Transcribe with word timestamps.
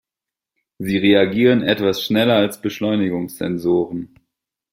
Sie 0.79 0.97
reagieren 0.97 1.61
etwas 1.61 2.01
schneller 2.03 2.37
als 2.37 2.59
Beschleunigungssensoren. 2.59 4.15